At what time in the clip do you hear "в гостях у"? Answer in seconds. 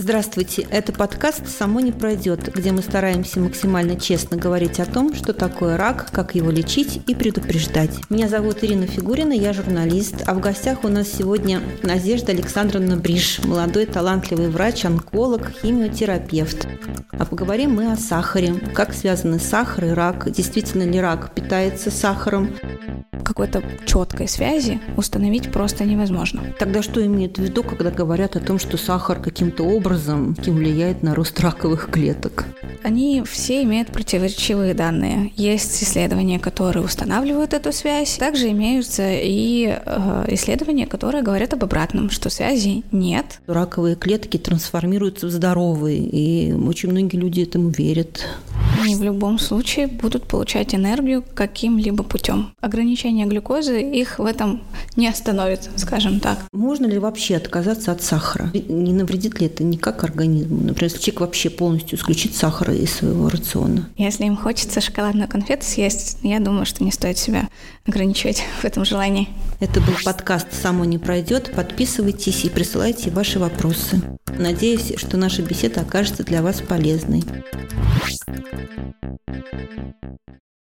10.34-10.88